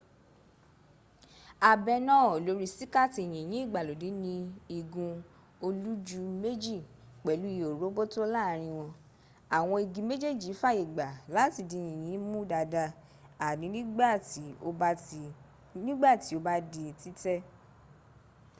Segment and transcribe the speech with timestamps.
[1.69, 4.33] abẹ náà lórí síkààtì yìnyín ìgbàlódẹ́ ní
[4.77, 5.13] igun
[5.65, 6.77] olújúmẹ́jì
[7.23, 8.91] pẹ̀lú ihò róbótó láàrin wọn
[9.57, 12.83] àwọn igi méjèèjì fàyègbà láti di yìnyín mu dada
[13.47, 14.43] àní nígbàtí
[16.35, 17.39] ó bá di títẹ̀